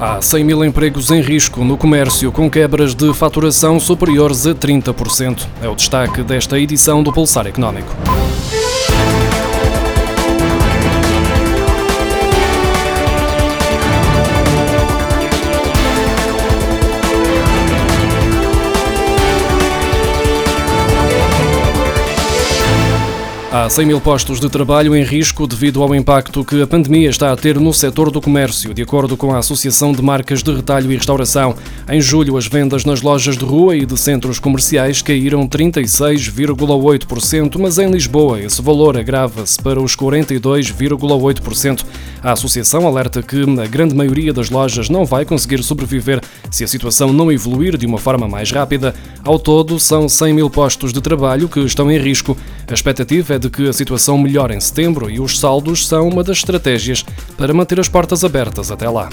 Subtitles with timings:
[0.00, 5.46] Há 100 mil empregos em risco no comércio, com quebras de faturação superiores a 30%.
[5.62, 7.94] É o destaque desta edição do Pulsar Económico.
[23.64, 27.32] Há 100 mil postos de trabalho em risco devido ao impacto que a pandemia está
[27.32, 30.92] a ter no setor do comércio, de acordo com a Associação de Marcas de Retalho
[30.92, 31.54] e Restauração.
[31.88, 37.78] Em julho, as vendas nas lojas de rua e de centros comerciais caíram 36,8%, mas
[37.78, 41.86] em Lisboa esse valor agrava-se para os 42,8%.
[42.22, 46.68] A associação alerta que a grande maioria das lojas não vai conseguir sobreviver se a
[46.68, 48.94] situação não evoluir de uma forma mais rápida.
[49.24, 52.36] Ao todo, são 100 mil postos de trabalho que estão em risco.
[52.68, 56.24] A expectativa é de que a situação melhore em setembro e os saldos são uma
[56.24, 57.04] das estratégias
[57.36, 59.08] para manter as portas abertas até lá.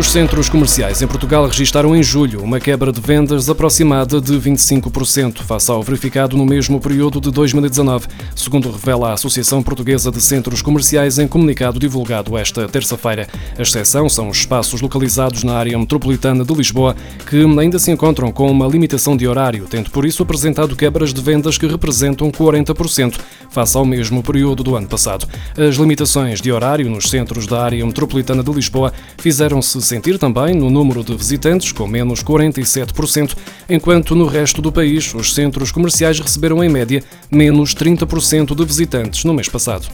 [0.00, 5.42] Os centros comerciais em Portugal registaram em julho uma quebra de vendas aproximada de 25%,
[5.42, 10.62] face ao verificado no mesmo período de 2019, segundo revela a Associação Portuguesa de Centros
[10.62, 13.28] Comerciais em comunicado divulgado esta terça-feira.
[13.58, 16.96] A exceção são os espaços localizados na área metropolitana de Lisboa,
[17.28, 21.20] que ainda se encontram com uma limitação de horário, tendo por isso apresentado quebras de
[21.20, 25.28] vendas que representam 40%, face ao mesmo período do ano passado.
[25.58, 30.70] As limitações de horário nos centros da área metropolitana de Lisboa fizeram-se sentir também no
[30.70, 33.36] número de visitantes, com menos 47%,
[33.68, 39.24] enquanto no resto do país os centros comerciais receberam em média menos 30% de visitantes
[39.24, 39.88] no mês passado.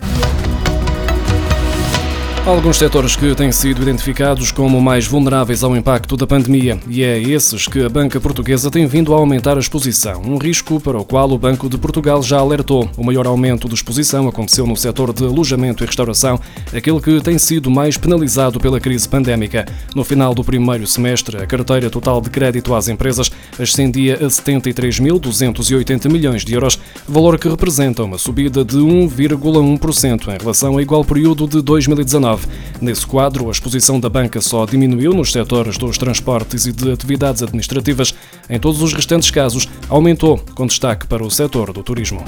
[2.47, 7.19] Alguns setores que têm sido identificados como mais vulneráveis ao impacto da pandemia, e é
[7.20, 11.05] esses que a banca portuguesa tem vindo a aumentar a exposição, um risco para o
[11.05, 12.89] qual o Banco de Portugal já alertou.
[12.97, 16.39] O maior aumento de exposição aconteceu no setor de alojamento e restauração,
[16.72, 19.67] aquele que tem sido mais penalizado pela crise pandémica.
[19.92, 26.08] No final do primeiro semestre, a carteira total de crédito às empresas ascendia a 73.280
[26.08, 26.78] milhões de euros,
[27.08, 32.36] valor que representa uma subida de 1,1% em relação ao igual período de 2019.
[32.80, 37.42] Nesse quadro, a exposição da banca só diminuiu nos setores dos transportes e de atividades
[37.42, 38.14] administrativas.
[38.48, 42.25] Em todos os restantes casos, aumentou, com destaque para o setor do turismo.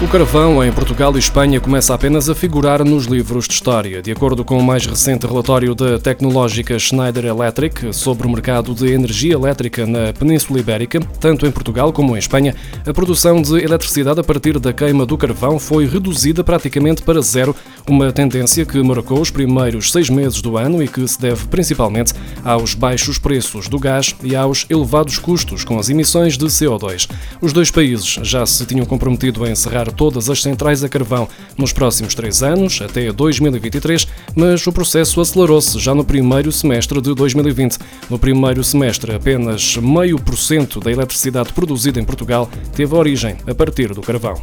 [0.00, 4.00] O carvão em Portugal e Espanha começa apenas a figurar nos livros de história.
[4.00, 8.92] De acordo com o mais recente relatório da tecnológica Schneider Electric sobre o mercado de
[8.92, 12.54] energia elétrica na Península Ibérica, tanto em Portugal como em Espanha,
[12.86, 17.54] a produção de eletricidade a partir da queima do carvão foi reduzida praticamente para zero,
[17.88, 22.14] uma tendência que marcou os primeiros seis meses do ano e que se deve principalmente
[22.44, 27.10] aos baixos preços do gás e aos elevados custos com as emissões de CO2.
[27.40, 31.72] Os dois países já se tinham comprometido a encerrar todas as centrais a carvão nos
[31.72, 37.78] próximos três anos, até 2023, mas o processo acelerou-se já no primeiro semestre de 2020.
[38.10, 43.54] No primeiro semestre, apenas meio por cento da eletricidade produzida em Portugal teve origem a
[43.54, 44.40] partir do carvão.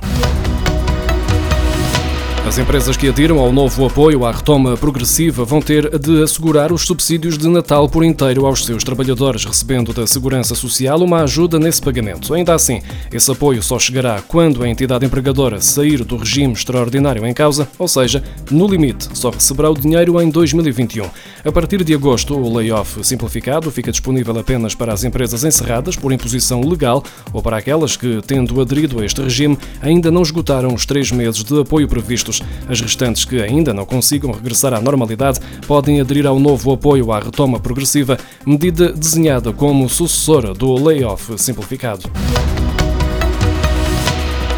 [2.47, 6.83] As empresas que adiram ao novo apoio à retoma progressiva vão ter de assegurar os
[6.83, 11.81] subsídios de Natal por inteiro aos seus trabalhadores, recebendo da Segurança Social uma ajuda nesse
[11.81, 12.35] pagamento.
[12.35, 17.34] Ainda assim, esse apoio só chegará quando a entidade empregadora sair do regime extraordinário em
[17.34, 21.09] causa, ou seja, no limite, só receberá o dinheiro em 2021.
[21.44, 26.13] A partir de agosto, o layoff simplificado fica disponível apenas para as empresas encerradas por
[26.13, 27.03] imposição legal
[27.34, 31.44] ou para aquelas que, tendo aderido a este regime, ainda não esgotaram os três meses
[31.44, 32.34] de apoio previstos
[32.68, 37.19] as restantes que ainda não consigam regressar à normalidade podem aderir ao novo apoio à
[37.19, 42.09] retoma progressiva, medida desenhada como sucessora do layoff simplificado.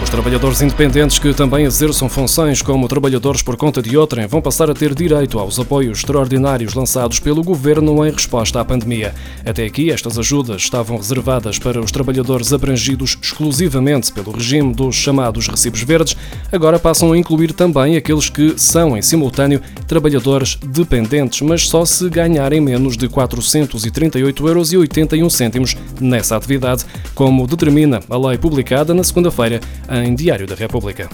[0.07, 4.69] Os trabalhadores independentes que também exerçam funções como trabalhadores por conta de outrem vão passar
[4.69, 9.13] a ter direito aos apoios extraordinários lançados pelo governo em resposta à pandemia.
[9.45, 15.50] Até aqui, estas ajudas estavam reservadas para os trabalhadores abrangidos exclusivamente pelo regime dos chamados
[15.50, 16.16] recibos verdes,
[16.53, 22.10] agora passam a incluir também aqueles que são, em simultâneo, trabalhadores dependentes, mas só se
[22.10, 29.60] ganharem menos de 438,81 euros nessa atividade, como determina a lei publicada na segunda-feira
[30.03, 31.09] em Diário da República.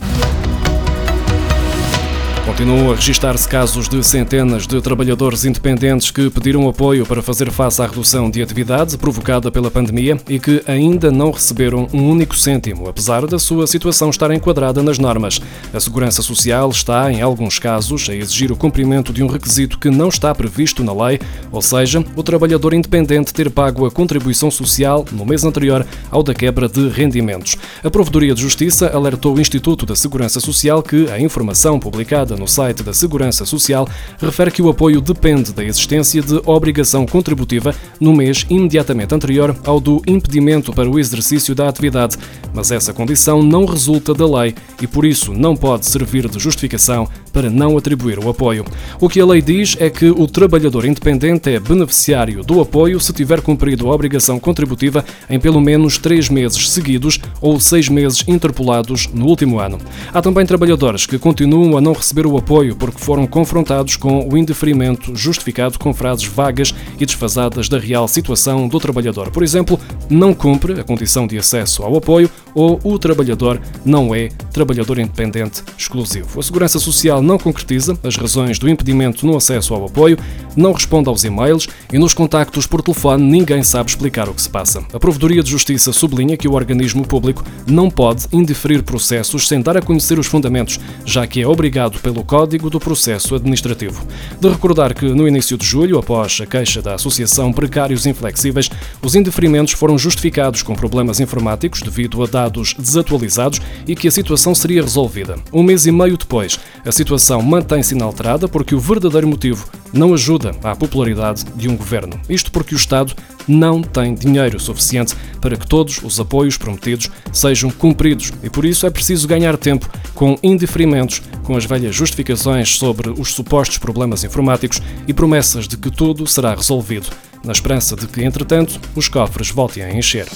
[2.46, 7.82] Continuam a registrar-se casos de centenas de trabalhadores independentes que pediram apoio para fazer face
[7.82, 12.90] à redução de atividade provocada pela pandemia e que ainda não receberam um único cêntimo,
[12.90, 15.40] apesar da sua situação estar enquadrada nas normas.
[15.74, 19.90] A Segurança Social está, em alguns casos, a exigir o cumprimento de um requisito que
[19.90, 25.06] não está previsto na lei, ou seja, o trabalhador independente ter pago a contribuição social
[25.14, 27.56] no mês anterior ao da quebra de rendimentos.
[27.82, 32.48] A Provedoria de Justiça alertou o Instituto da Segurança Social que a informação publicada no
[32.48, 33.88] site da Segurança Social,
[34.20, 39.80] refere que o apoio depende da existência de obrigação contributiva no mês imediatamente anterior ao
[39.80, 42.18] do impedimento para o exercício da atividade,
[42.54, 47.08] mas essa condição não resulta da lei e, por isso, não pode servir de justificação
[47.32, 48.64] para não atribuir o apoio.
[49.00, 53.12] O que a lei diz é que o trabalhador independente é beneficiário do apoio se
[53.12, 59.10] tiver cumprido a obrigação contributiva em pelo menos três meses seguidos ou seis meses interpolados
[59.14, 59.80] no último ano.
[60.14, 64.38] Há também trabalhadores que continuam a não receber o apoio porque foram confrontados com o
[64.38, 69.32] indeferimento justificado com frases vagas e desfasadas da real situação do trabalhador.
[69.32, 69.80] Por exemplo,
[70.10, 75.64] não cumpre a condição de acesso ao apoio ou o trabalhador não é trabalhador independente
[75.78, 76.40] exclusivo.
[76.40, 80.18] A Segurança Social não concretiza as razões do impedimento no acesso ao apoio,
[80.56, 84.50] não responde aos e-mails e nos contactos por telefone ninguém sabe explicar o que se
[84.50, 84.84] passa.
[84.94, 89.78] A Provedoria de Justiça sublinha que o organismo público não pode indeferir processos sem dar
[89.78, 94.06] a conhecer os fundamentos, já que é obrigado pelo Código do Processo Administrativo.
[94.40, 98.70] De recordar que no início de julho, após a queixa da Associação Precários Inflexíveis,
[99.02, 104.54] os indeferimentos foram justificados com problemas informáticos devido a dados desatualizados e que a situação
[104.54, 105.38] seria resolvida.
[105.52, 110.52] Um mês e meio depois, a situação mantém-se inalterada porque o verdadeiro motivo não ajuda
[110.64, 112.20] à popularidade de um governo.
[112.28, 113.14] Isto porque o Estado
[113.48, 118.86] não tem dinheiro suficiente para que todos os apoios prometidos sejam cumpridos e por isso
[118.88, 124.82] é preciso ganhar tempo com indiferimentos, com as velhas justificações sobre os supostos problemas informáticos
[125.08, 127.10] e promessas de que tudo será resolvido,
[127.44, 130.28] na esperança de que, entretanto, os cofres voltem a encher.